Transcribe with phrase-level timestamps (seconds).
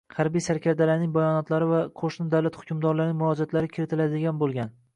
[0.17, 4.75] harbiy sarkardalarning bayonotlari va qo‘shni davlat hukmdorlarining murojaatlari kiritiladigan bo‘lgan.